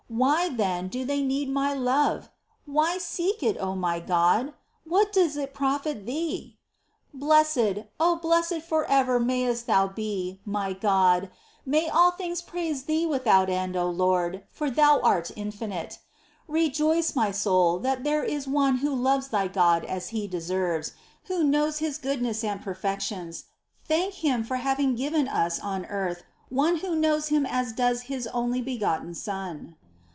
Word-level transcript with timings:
Why, 0.13 0.49
then, 0.49 0.89
do 0.89 1.05
they 1.05 1.21
need 1.21 1.47
my 1.47 1.73
love? 1.73 2.29
Why 2.65 2.97
seek 2.97 3.41
it, 3.41 3.55
O 3.57 3.75
my 3.75 4.01
God? 4.01 4.53
What 4.83 5.13
does 5.13 5.37
it 5.37 5.53
profit 5.53 6.05
Thee? 6.05 6.57
4. 7.13 7.19
Blessed, 7.21 7.73
oh 7.97 8.17
blessed 8.17 8.61
for 8.61 8.83
ever 8.89 9.21
mayest 9.21 9.67
Thou 9.67 9.87
be, 9.87 10.41
my 10.45 10.73
God! 10.73 11.31
May 11.65 11.87
all 11.87 12.11
things 12.11 12.41
praise 12.41 12.83
Thee 12.83 13.05
without 13.05 13.49
end, 13.49 13.77
O 13.77 13.89
Lord, 13.89 14.43
for 14.51 14.69
Thou 14.69 14.99
art 14.99 15.31
infinite! 15.37 15.99
Rejoice, 16.45 17.15
my 17.15 17.31
soul, 17.31 17.79
that 17.79 18.03
there 18.03 18.21
is 18.25 18.49
One 18.49 18.79
Who 18.79 18.93
loves 18.93 19.29
thy 19.29 19.47
God 19.47 19.85
as 19.85 20.09
He 20.09 20.27
deserves. 20.27 20.91
Who 21.27 21.41
knows 21.41 21.79
His 21.79 21.97
goodness 21.97 22.43
and 22.43 22.61
perfections: 22.61 23.45
thank 23.85 24.15
Him 24.15 24.43
for 24.43 24.57
having 24.57 24.95
given 24.95 25.29
us 25.29 25.57
on 25.61 25.85
earth 25.85 26.23
One 26.49 26.79
Who 26.79 26.97
knows 26.97 27.29
Him 27.29 27.45
as 27.45 27.71
does 27.71 28.01
His 28.03 28.27
only 28.27 28.61
be 28.61 28.77
gotten 28.77 29.15
Son. 29.15 29.77